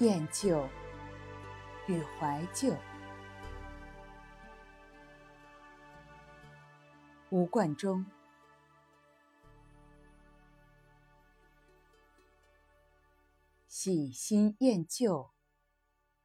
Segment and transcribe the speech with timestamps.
[0.00, 0.68] 厌旧
[1.88, 2.72] 与怀旧。
[7.30, 8.06] 吴冠中，
[13.66, 15.32] 喜新厌旧，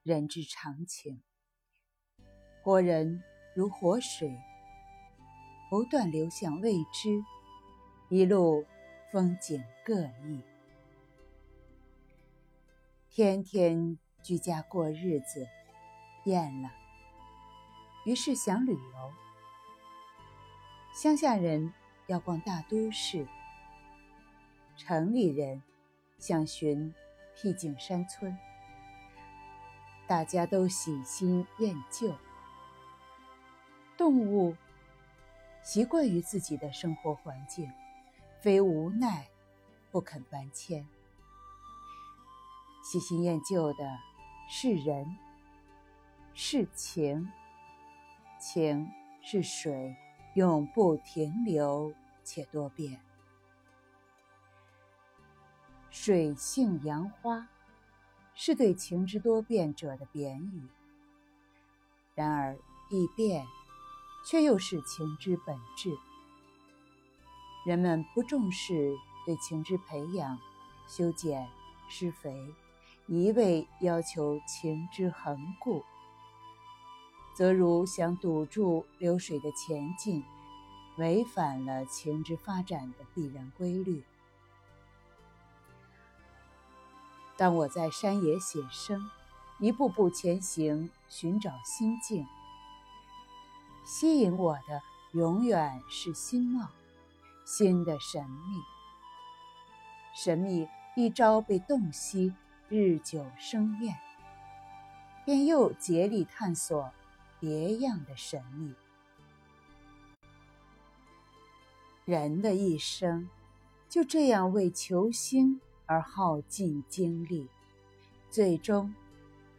[0.03, 1.23] 人之常情。
[2.61, 3.23] 活人
[3.55, 4.39] 如活水，
[5.71, 7.09] 不断流向未知，
[8.11, 8.67] 一路
[9.11, 10.52] 风景各异。
[13.15, 15.47] 天天居家过日子，
[16.23, 16.71] 厌了，
[18.07, 19.13] 于是想旅游。
[20.95, 21.71] 乡下人
[22.07, 23.27] 要逛大都市，
[24.77, 25.61] 城里人
[26.17, 26.91] 想寻
[27.35, 28.35] 僻静山村。
[30.07, 32.15] 大家都喜新厌旧，
[33.95, 34.57] 动物
[35.61, 37.71] 习惯于自己的生活环境，
[38.39, 39.27] 非无奈
[39.91, 40.83] 不肯搬迁。
[42.83, 43.97] 喜新厌旧的
[44.47, 45.17] 是人，
[46.35, 47.27] 是情，
[48.39, 48.87] 情
[49.23, 49.95] 是水。
[50.35, 52.99] 永不停留且多变，
[55.91, 57.47] 水性杨花，
[58.33, 60.67] 是对情之多变者的贬语。
[62.15, 62.57] 然而
[62.89, 63.45] 易变，
[64.25, 65.95] 却又是情之本质。
[67.67, 70.39] 人们不重视对情之培养、
[70.87, 71.47] 修剪、
[71.87, 72.55] 施肥，
[73.07, 75.83] 一味要求情之恒固。
[77.35, 80.23] 则如想堵住流水的前进，
[80.97, 84.03] 违反了情之发展的必然规律。
[87.35, 89.09] 当我在山野写生，
[89.59, 92.23] 一步步前行，寻找心境，
[93.83, 94.83] 吸引我的
[95.13, 96.69] 永远是心貌，
[97.43, 98.61] 心的神秘。
[100.15, 102.31] 神秘一朝被洞悉，
[102.69, 103.97] 日久生厌，
[105.25, 106.91] 便又竭力探索。
[107.39, 108.73] 别样的神秘，
[112.05, 113.29] 人的一生
[113.89, 117.49] 就这样为求星而耗尽精力，
[118.31, 118.95] 最终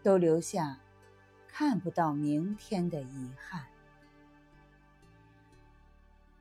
[0.03, 0.79] 都留下
[1.47, 3.67] 看不到明天的遗憾。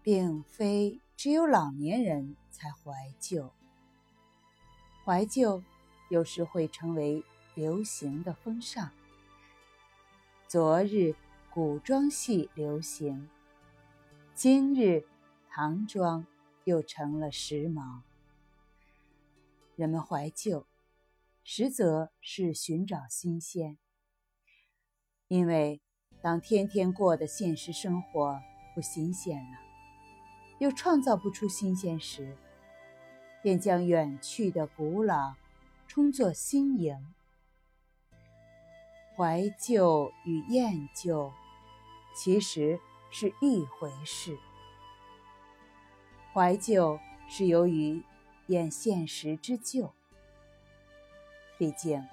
[0.02, 3.52] 并非只有老年人才怀旧，
[5.04, 5.62] 怀旧
[6.14, 7.24] 有时会成为
[7.56, 8.92] 流行的风尚。
[10.48, 11.16] 昨日。
[11.50, 13.30] 古装戏流行，
[14.34, 15.06] 今日
[15.52, 16.26] 唐装
[16.64, 18.02] 又成了时髦。
[19.76, 20.66] 人们怀旧，
[21.44, 23.78] 实则是寻找新鲜。
[25.28, 25.80] 因为
[26.24, 28.42] 当天天过的现实生活
[28.74, 29.60] 不新鲜了，
[30.58, 32.36] 又创造不出新鲜时，
[33.44, 35.36] 便将远去的古老
[35.88, 37.14] 充作新颖。
[39.16, 41.32] 怀旧与厌旧。
[42.16, 42.80] 其实
[43.10, 44.38] 是一回事。
[46.32, 48.04] 怀旧是由于
[48.46, 49.92] 厌现实之旧，
[51.58, 52.08] 毕竟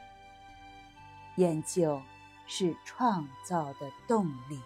[1.36, 2.00] 厌旧
[2.46, 4.58] 是创造的动力。